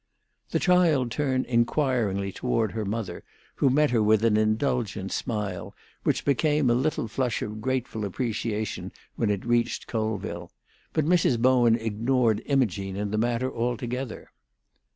The 0.49 0.57
child 0.57 1.11
turned 1.11 1.45
inquiringly 1.45 2.31
toward 2.31 2.71
her 2.71 2.85
mother, 2.85 3.23
who 3.57 3.69
met 3.69 3.91
her 3.91 4.01
with 4.01 4.25
an 4.25 4.35
indulgent 4.35 5.11
smile, 5.11 5.75
which 6.01 6.25
became 6.25 6.71
a 6.71 6.73
little 6.73 7.07
flush 7.07 7.43
of 7.43 7.61
grateful 7.61 8.03
appreciation 8.03 8.91
when 9.15 9.29
it 9.29 9.45
reached 9.45 9.85
Colville; 9.85 10.51
but 10.91 11.05
Mrs. 11.05 11.37
Bowen 11.39 11.75
ignored 11.75 12.41
Imogene 12.47 12.95
in 12.95 13.11
the 13.11 13.19
matter 13.19 13.53
altogether. 13.53 14.31